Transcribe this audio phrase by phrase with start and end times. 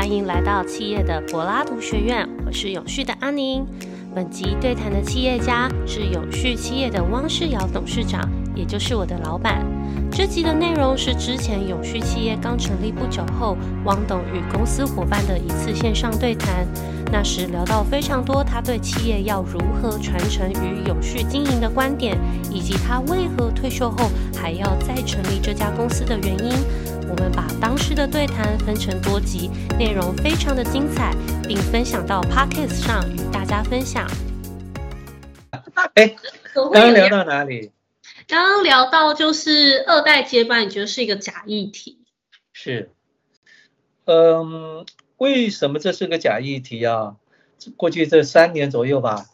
[0.00, 3.66] 欢迎来到企业的柏拉图学院，我是永续的阿宁。
[4.14, 9.62] 本集对谈的企业家是永续企业的汪世尧董事长，也就是我的老板。
[10.10, 16.66] 这集的内容是之前永续企业刚成立不久后，汪董与公司伙伴的一次线上对谈。
[17.12, 22.16] 那时聊到非常多他对企业要如何传承与永续经营的观点，
[22.50, 26.54] 以及他为何退休后还要再成立这家公司的原因。
[27.10, 34.08] 我们把当时的对谈分成多集，内容非常的精彩，并分享到 Podcast 上与大家分享。
[35.94, 36.14] 哎，
[36.54, 37.72] 刚刚聊到哪里？
[38.28, 41.98] 刚刚聊到就是二代接班，你觉得是一个假议题？
[42.52, 42.92] 是，
[44.04, 44.86] 嗯，
[45.16, 47.16] 为什么这是个假议题啊？
[47.76, 49.26] 过去这三年左右吧，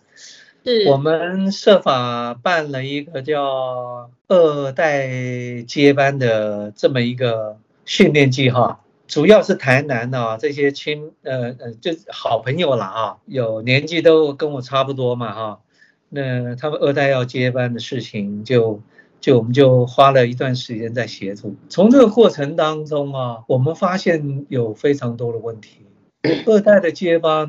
[0.65, 7.59] 是我们设法办了一个叫二代接班的这么一个。
[7.87, 15.61] 训练计划主要是台南的这些亲呃呃就好朋友了啊，有年纪都跟我差不多嘛哈，
[16.09, 18.83] 那他们二代要接班的事情，就
[19.21, 21.55] 就我们就花了一段时间在协助。
[21.69, 25.87] 从这个过程当中啊，我们发现有非常多的问题。
[26.47, 27.49] 二代的接班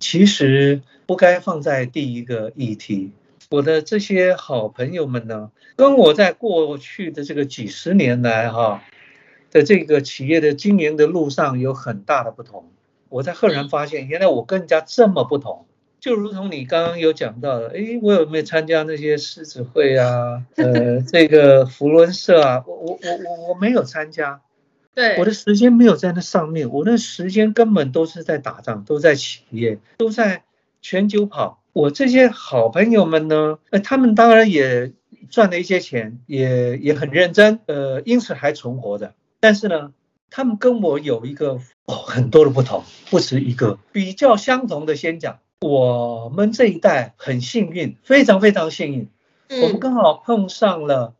[0.00, 3.12] 其实不该放在第一个议题。
[3.50, 8.82] 我的这些好朋友们呢，跟我在过去的这个几十年来哈。
[9.50, 12.70] 在这个企业的经营的路上有很大的不同，
[13.08, 15.66] 我才赫然发现，原来我跟人家这么不同。
[16.00, 20.44] 就如同你刚刚有讲到的，哎，我有没有参加那些狮子会啊？
[20.56, 24.40] 呃， 这个福伦社啊，我我我我我没有参加。
[24.94, 30.44] 对，我的时间没有在那上面，我的时间根本都是在打仗，都在企业，都在
[30.80, 31.62] 全球跑。
[31.72, 34.92] 我这些好朋友们呢，呃，他们当然也
[35.30, 39.14] 赚了一些钱，也也很认真，呃，因此还存活着。
[39.40, 39.92] 但是呢，
[40.30, 43.78] 他们跟我有一个很多的不同，不止一个。
[43.92, 49.08] 比较相同的，先讲我们这一代很幸运，非常非常幸运，
[49.62, 51.14] 我们刚好碰上了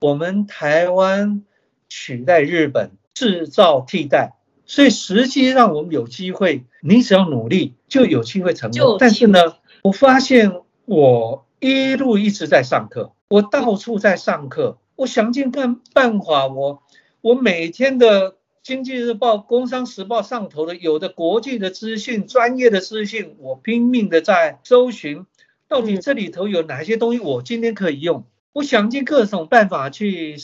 [0.00, 1.44] 我们台湾
[1.88, 4.34] 取代日本制造替代，
[4.66, 8.96] 所以实际上我们有机会，你只要努力就有机会成功。
[9.00, 16.82] 但是呢，我发现我一路一直在上课，我到处在上课，我想尽办办法我。
[17.24, 25.24] 我每天的《经济日报》《工商时报》上头的有的国际的资讯、专业的资讯，我拼命的在搜寻，
[25.66, 28.26] 到底这里头有哪些东西我今天可以用？
[28.52, 30.36] 我想尽各种办法去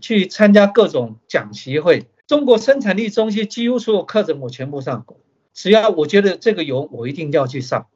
[0.00, 2.06] 去参加各种讲习会。
[2.28, 5.18] 中国生产力中心几乎所有课程我全部上过，
[5.52, 7.88] 只要我觉得这个有，我一定要去上。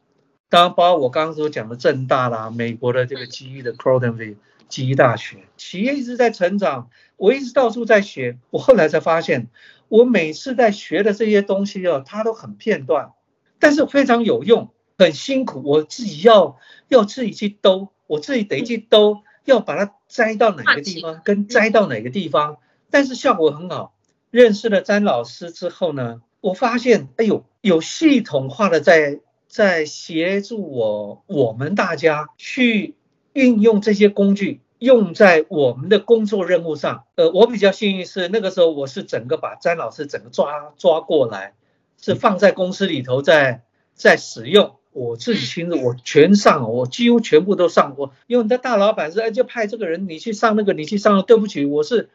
[0.52, 4.36] 当然，包括我刚刚所讲的正大啦，美国的这个基于的 Crotonville。
[4.68, 8.38] 基医大学企业一直在成长，我一直到处在学。
[8.50, 9.48] 我后来才发现，
[9.88, 13.12] 我每次在学的这些东西哦，它都很片段，
[13.58, 14.68] 但是非常有用，
[14.98, 15.62] 很辛苦。
[15.64, 16.58] 我自己要
[16.88, 22.58] 要自己去兜，我自己得去兜，要把它摘到哪个地方，跟摘到哪个地方。
[22.90, 23.94] 但是效果很好。
[24.30, 29.20] 认识了詹老师之后呢，我发现，哎呦，有系统化的在
[29.52, 32.96] 在协助我我们大家去。
[33.34, 41.54] 运用这些工具用在我们的工作任务上，呃，我比较幸运是那个时候我是整个把詹老师整个抓抓过来，
[41.98, 43.62] 是放在公司里头在
[43.94, 48.12] 在使用，我自己亲自我全上，我几乎全部都上过。
[48.26, 52.10] 因为你的大老板是哎就派这个人你去上那个你去上，对不起，我是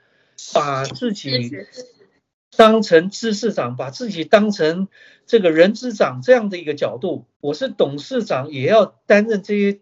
[0.53, 1.51] 把自己
[2.57, 4.89] 当成知识长，把自己当成
[5.25, 9.79] 这个人之长这样的一个角度，我是董事长也要担任这些。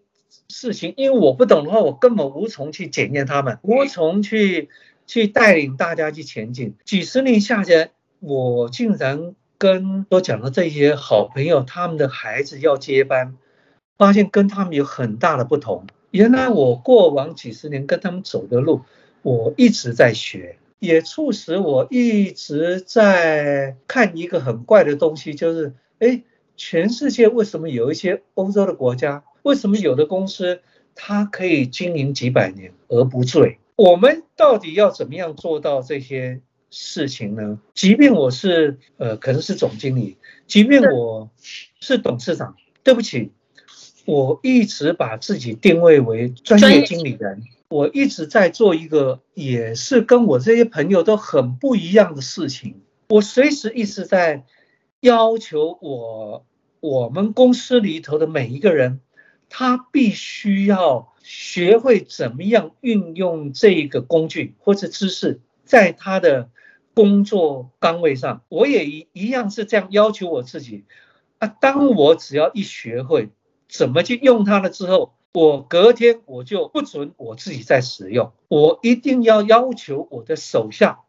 [0.48, 4.70] 事情，因为我不懂的话，我根本无从去检验他们，无从去
[5.08, 6.76] 去带领大家去前进。
[6.84, 13.38] 几十年下来，我竟然跟我讲的这些好朋友，他们的孩子要接班，
[13.98, 15.88] 发现跟他们有很大的不同。
[16.12, 18.82] 原来我过往几十年跟他们走的路，
[19.22, 26.24] 我一直在学，也促使我一直在看一个很怪的东西，就是哎，
[26.56, 29.24] 全世界为什么有一些欧洲的国家？
[29.44, 30.62] 为什么有的公司
[30.96, 33.60] 它可以经营几百年而不坠？
[33.76, 36.42] 我们到底要怎么样做到这些
[36.72, 37.60] 事情呢？
[37.74, 40.18] 即便我是呃，可能是总经理，
[40.48, 41.30] 即便我
[41.80, 43.32] 是董事长，对不起，
[44.06, 52.82] 我一直把自己定位为专业经理人，我一直在做一个也是跟我这些朋友都很不一样的事情。
[53.10, 54.46] 我随时一直在
[55.00, 56.46] 要求我
[56.80, 59.02] 我们公司里头的每一个人。
[59.48, 66.50] 他必须要学会怎么样运用这个工具或者知识，在他的
[66.96, 70.86] 工作岗位上，我也一一样是这样要求我自己
[71.38, 71.48] 啊。
[71.48, 73.30] 当我只要一学会
[73.70, 81.00] 怎么去用它了之后，我隔天我就不准我自己再使用，我一定要要求我的手下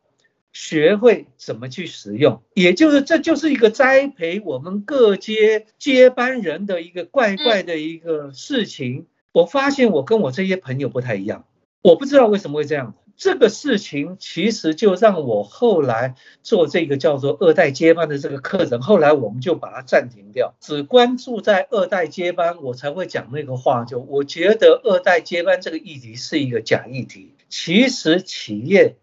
[0.53, 2.43] 学会怎么去使用。
[2.53, 9.07] 也就是这就是一个栽培我们各阶接班人的一个怪怪的一个事情。
[9.31, 11.45] 我发现我跟我这些朋友不太一样，
[11.81, 12.95] 我不知道为什么会这样。
[13.17, 23.85] 这个事情其实就让我后来做这个叫做二代接班的这个课程，后来我们就把它暂停掉，只关注在二代接班，我才会讲那个话。
[23.85, 27.33] 就我觉得二代接班这个议题是一个假议题。
[27.49, 28.97] 其实企业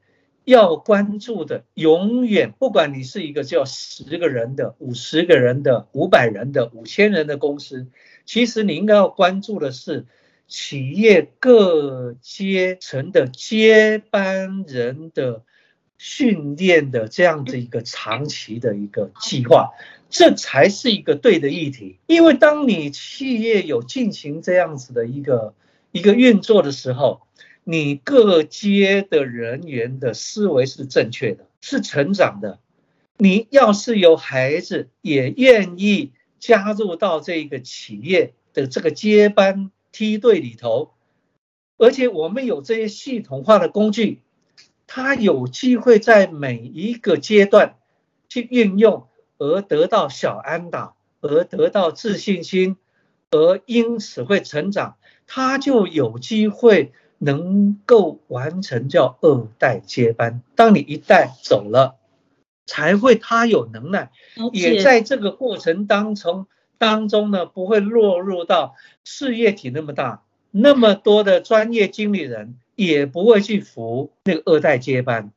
[0.44, 7.88] 要关注的，永远不管你是一个叫十个人的、五十个人的、五百人的、五千人的公司，
[8.26, 10.06] 其实你应该要关注的是。
[10.56, 15.42] 企业各阶层的接班人的
[15.98, 19.72] 训练的这样的一个长期的一个计划，
[20.12, 21.98] 这才是一个对的议题。
[22.06, 25.56] 因为当你企业有进行这样子的一个
[25.92, 27.22] 一个运作的时候，
[27.64, 32.60] 你各阶的人员的思维是正确的，是成长的。
[33.18, 39.72] 你要是有孩子也愿意加入到这个企业的这个接班。
[39.94, 40.92] 梯队里头，
[41.78, 44.22] 而且我们有这些系统化的工具，
[44.88, 47.76] 它有机会在每一个阶段
[48.28, 49.08] 去运用，
[49.38, 52.78] 而得到小安打，而得到自信心，
[53.30, 54.98] 而因此会成长，
[55.28, 60.42] 他就有机会能够完成叫二代接班。
[60.56, 61.98] 当你一代走了，
[62.66, 64.12] 才会他有能耐，
[64.52, 66.48] 也在这个过程当中。
[66.78, 75.32] 当中呢，不会落入到事业体那么大，那么多的专业经理人也不会去服那个二代接班，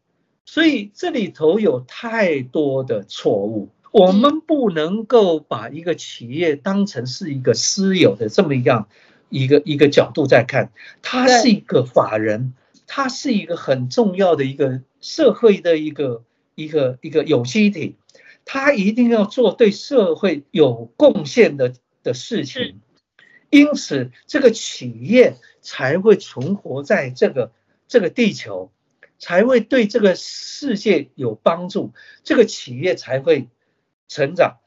[0.44, 3.68] 所以这里头有太多的错误。
[3.92, 8.88] 我们不能够把一个企业当成是一个私有的这么一样
[9.30, 12.52] 一个一个角度在看，它是一个法人，
[12.86, 16.22] 它是一个很重要的一个社会的一个
[16.54, 17.96] 一个一个有机体。
[18.48, 22.81] 他一定要做对社会有贡献的的事情，
[23.50, 27.50] 因此这个企业才会存活在这个
[27.88, 28.70] 这个地球，
[29.19, 33.48] 才会对这个世界有帮助，这个企业才会
[34.06, 34.58] 成长。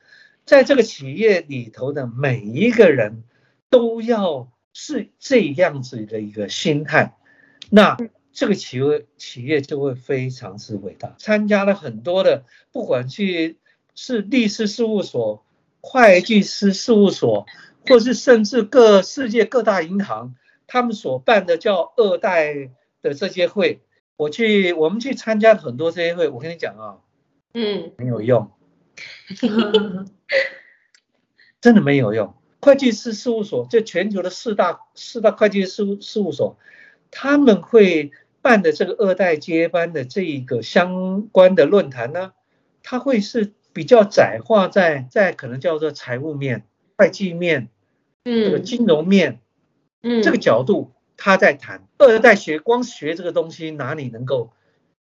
[0.46, 3.24] 在这个企业里头的每一个人
[3.70, 7.16] 都要是这样子的一个心态，
[7.70, 7.96] 那
[8.34, 11.16] 这个企业企业就会非常之伟大。
[11.18, 12.44] 参加了很多的，
[12.74, 13.58] 不管去。
[14.02, 15.44] 是律师事务所、
[15.82, 17.46] 会计师事务所，
[17.86, 20.36] 或是甚至各世界各大银行，
[20.68, 23.82] 他们所办的叫二代的这些会，
[24.16, 27.00] 我去我们去参加很多这些会，我跟你讲啊，
[27.54, 28.50] 嗯，没有用，
[31.60, 32.34] 真的没有用。
[32.62, 36.58] 会计师事务所，这全球的四大四大会计师事务事务所，
[37.12, 42.32] 他们会办的这个二代接班的这一个相关的论坛呢，
[42.82, 43.52] 他会是。
[43.80, 46.66] 比较窄化在在可能叫做财务面、
[46.98, 47.70] 会计面，
[48.26, 49.40] 嗯，这个金融面，
[50.04, 51.88] 嗯，这个角度他在谈。
[51.98, 54.52] 二代学光学这个东西哪里能够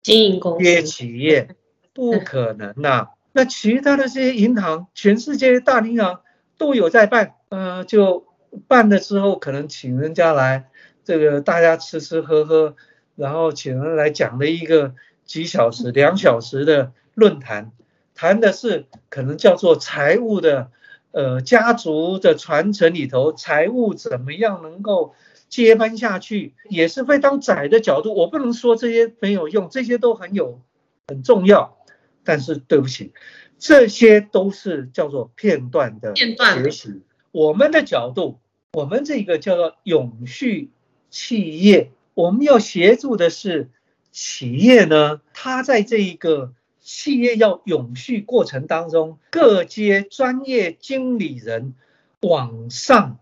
[0.02, 1.54] 经营公司、企业，
[1.94, 3.10] 不可能呐。
[3.30, 6.22] 那其他的这些银行，全世界大银行
[6.58, 8.26] 都有在办，呃，就
[8.66, 10.68] 办了之后，可能请人家来，
[11.04, 12.74] 这个大家吃吃喝喝，
[13.14, 17.70] 然后请人来讲了一个几小时、两小时的论坛。
[18.16, 20.70] 谈的是可能叫做财务的，
[21.12, 25.14] 呃，家族的传承里头，财务怎么样能够
[25.50, 28.14] 接班下去，也是非常窄的角度。
[28.14, 30.62] 我不能说这些没有用，这些都很有
[31.06, 31.76] 很重要。
[32.24, 33.12] 但是对不起，
[33.58, 37.02] 这些都是叫做片段的学习。
[37.32, 38.40] 我们的角度，
[38.72, 40.70] 我们这个叫做永续
[41.10, 43.68] 企业，我们要协助的是
[44.10, 46.54] 企业呢，它在这一个。
[46.86, 51.74] 企业要永续过程当中，各阶专业经理人
[52.20, 53.18] 往上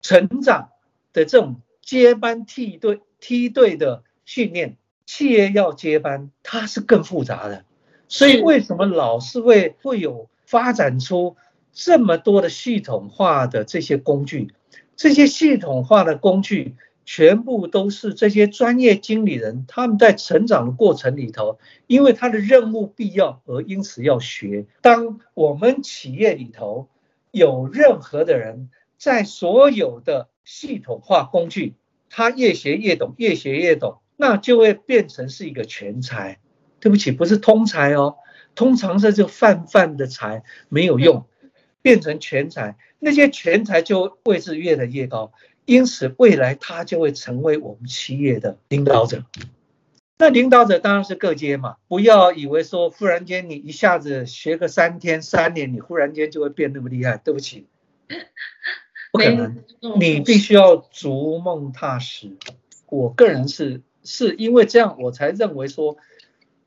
[0.00, 0.70] 成长
[1.12, 7.66] 的这种接班梯队梯队的训练，企业要接班，它是更复杂的。
[8.08, 11.36] 所以为什么老是会会有发展出
[11.74, 14.54] 这么多的系统化的这些工具？
[14.96, 16.74] 这些系统化的工具。
[17.10, 24.66] 全部都是这些专业经理人，他们在成长的过程里头，因为他的任务必要而因此要学。
[24.82, 26.90] 当我们企业里头
[27.30, 31.76] 有任何的人在所有的系统化工具，
[32.10, 36.38] 他越学越懂，越学越懂，那就会变成是一个全才。
[36.78, 38.16] 对不起，不是通才哦，
[38.54, 41.24] 通常这就泛泛的才没有用，
[41.80, 45.32] 变成全才，那些全才就位置越来越高，
[45.68, 49.24] 因此未来他就会成为我们企业的领导者。
[50.18, 57.66] 那领导者当然是各阶嘛，不要以为说忽然间你一下子学个三天三年，你忽然间就会变那么厉害，对不起，
[59.12, 59.62] 不可能，
[60.00, 62.32] 你必须要逐梦踏实。
[62.86, 65.96] 我个人是是因为这样，我才认为说。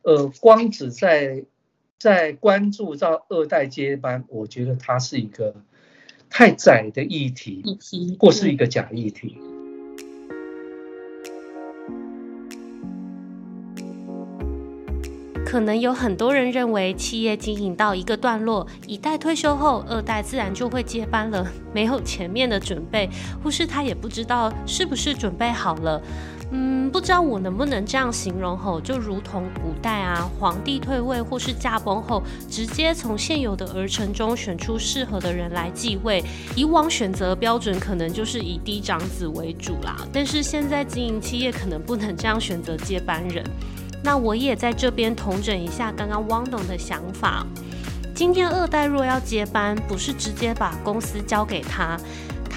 [0.03, 1.45] 呃，光只在
[1.99, 5.53] 在关注到二代接班，我觉得它是一个
[6.31, 7.61] 太窄的议题，
[8.17, 9.35] 或是一个假议题。
[15.45, 23.09] 可能有很多人认为，企业经营到一个段落，一代退休后，二代自然就会接班了，没有前面的准备，
[23.43, 26.01] 或是他也不知道是不是准备好了。
[26.53, 36.21] 嗯，不知道我能不能这样形容吼，就如同古代啊，皇帝退位或是驾崩后，直接从现有的儿臣中选出适合的人来继位。
[36.53, 43.41] 以往选择标准可能就是以嫡长子为主啦，但是现在经营企业可能不能这样选择接班人。
[44.03, 47.45] 那我也在这边统整一下刚刚汪董的想法。
[48.13, 51.97] 今天二代若要接班，不是直接把公司交给他。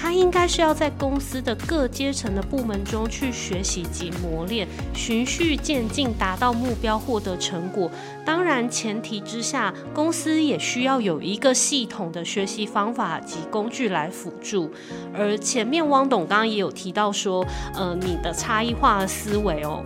[0.05, 7.89] 他应该是要在公司的各阶层的部门中去学习及磨练，循序渐进，达到目标，获得成果。
[8.23, 14.71] 当然，前提之下，公司也需要有一个系统的学习方法及工具来辅助。
[15.11, 17.43] 而前面汪董刚刚也有提到说，
[17.73, 19.83] 呃，你的差异化思维哦。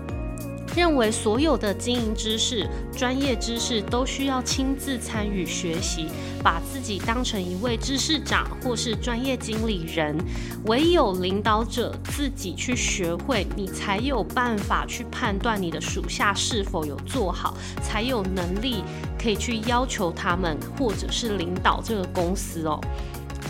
[0.75, 6.07] 认为所有的经营知识、专业知识都需要亲自参与学习，
[6.43, 10.15] 把自己当成一位知识长或是专业经理人。
[10.65, 18.83] 唯有领导者自己去学会，你才有办法去判断你的属下是否有做好，才有能力
[19.21, 22.79] 可以去要求他们，或者是领导这个公司哦。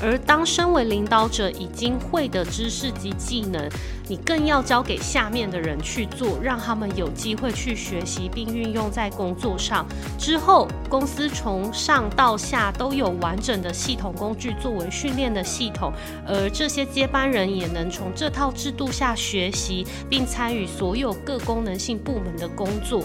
[0.02, 3.70] 而当身为领导者已经会的知识及技能，
[4.08, 9.86] 你更要交给下面的人去做，让他们有机会去学习并运用在工作上。
[10.18, 15.92] 之后，公司从上到下都有完整的系统工具作为训练的系统，
[16.26, 23.04] 而这些接班人也能从这套制度下学习，并参与所有各功能性部门的工作。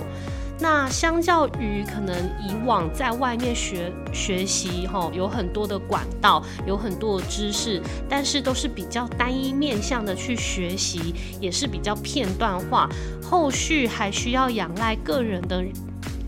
[0.61, 12.89] 那相较于可能以往在外面学学习，哈，有很多的管道，有很多的知识，但是都是比较单一面向的去学习，也是比较片段化，
[13.23, 15.65] 后续还需要仰赖个人的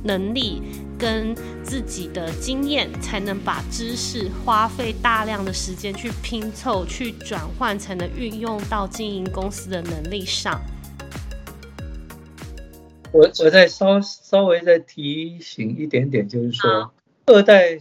[0.02, 0.60] 能力
[0.98, 10.60] 跟自己的经验，才能把知识花费大量的时间去拼凑、去转换，才能运用到经营公司的能力上。
[13.12, 16.92] 我我再稍稍微再提醒一点点，就是说
[17.26, 17.78] 二代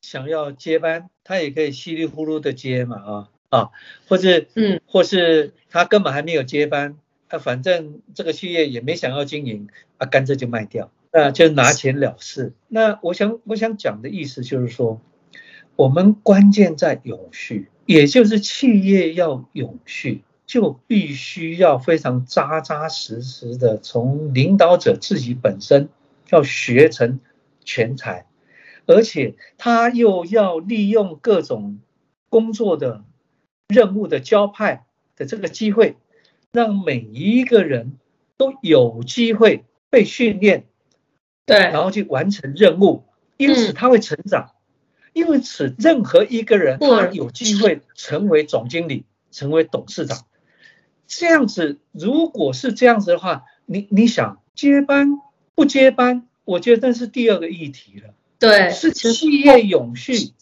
[0.00, 3.70] 想要接班，他也可以稀里糊涂的接嘛啊啊，
[4.08, 6.96] 或者嗯，或是他根本还没有接班，
[7.28, 12.52] 啊反正这个企业也没想要经营，啊干脆就卖掉，那就拿钱了事。
[12.68, 15.00] 那我想我想讲的意思就是说，
[15.74, 20.22] 我们关键在永续，也就是企业要永续。
[20.56, 25.90] 就必须要非常扎扎实实的从领导者自己本身
[26.30, 27.20] 要学成
[27.62, 28.24] 全才，
[28.86, 31.78] 而且他又要利用各种
[32.30, 33.04] 工作的
[33.68, 35.98] 任务的交派的这个机会，
[36.52, 37.98] 让每一个人
[38.38, 40.64] 都有机会被训练，
[41.44, 43.04] 对，然后去完成任务，
[43.36, 44.52] 因此他会成长，
[45.12, 50.24] 因此任何一个人他有机会成为总经理，成为董事长。
[51.06, 55.20] 这样子，如果是这样子的话，你你想接班
[55.54, 56.26] 不接班？
[56.44, 58.14] 我觉得那是第二个议题了。
[58.38, 60.32] 对，是企业永续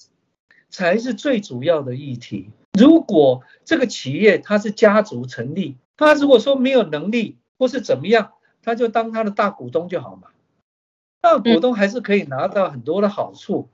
[0.68, 2.50] 才是最主要的议题。
[2.78, 10.28] 如果这个企业它是家族成立，他如果说没有能力或是怎么样，他就当他的大股东就好嘛。
[11.21, 13.68] 大股东还是可以拿到很多的好处，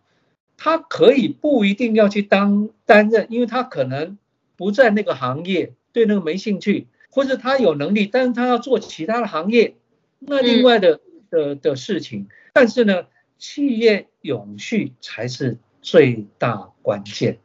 [0.57, 4.19] 他可以不一定要去当担任，因为他可能
[4.57, 5.73] 不在那个行业。
[5.93, 9.75] 对那个没兴趣，或者他有能力，但是他要做其他的行业，
[10.19, 12.29] 那另外的的的事情。
[12.53, 13.07] 但是呢，
[13.39, 17.39] 企业永续才是最大关键，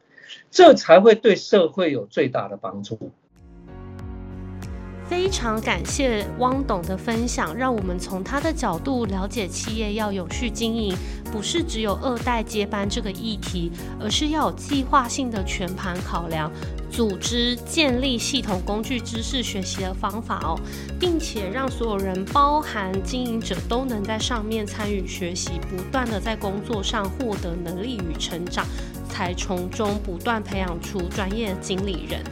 [0.52, 3.12] 这才会对社会有最大的帮助。
[5.08, 10.96] 非常感谢汪董的分享，让我们从他的角度了解企业要永续经营，
[11.32, 16.52] 不是只有二代接班这个议题，而是要有计划性的全盘考量，
[16.90, 20.60] 组织建立系统工具知识学习的方法哦，
[21.00, 28.66] 并且让所有人，包含经营者，都能在上面参与学习，不断的在工作上获得能力与成长，
[29.08, 32.24] 才从中不断培养出专业经理人。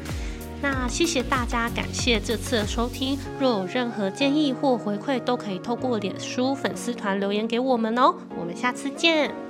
[0.64, 3.20] 那谢谢大家，感谢这次的收听。
[3.38, 8.16] 若有任何建议或回馈，都可以透过脸书粉丝团留言给我们哦。
[8.40, 9.43] 我们下次见。